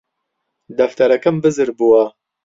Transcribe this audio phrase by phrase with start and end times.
[0.77, 2.03] دەفتەرەکەم بزر بووە